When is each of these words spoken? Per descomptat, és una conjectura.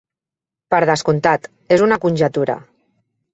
Per 0.73 0.79
descomptat, 0.89 1.45
és 1.77 1.85
una 1.89 1.99
conjectura. 2.07 2.57